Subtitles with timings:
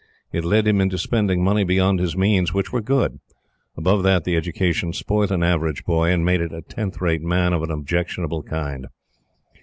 [0.31, 3.19] It led him into spending money beyond his means, which were good:
[3.77, 7.53] above that, the education spoilt an average boy and made it a tenth rate man
[7.53, 8.87] of an objectionable kind.